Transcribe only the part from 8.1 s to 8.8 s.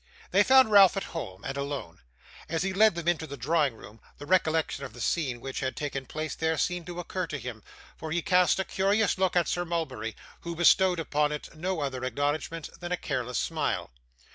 he cast a